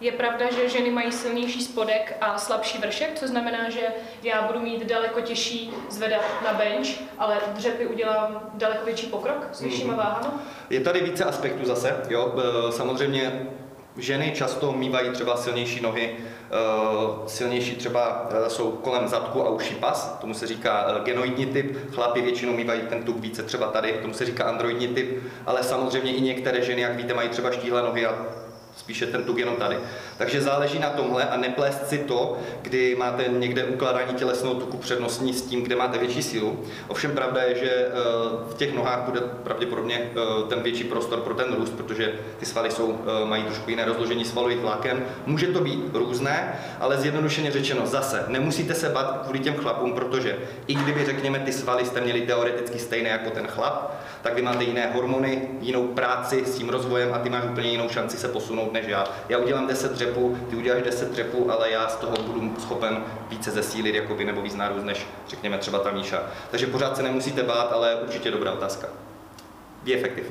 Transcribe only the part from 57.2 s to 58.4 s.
máš úplně jinou šanci se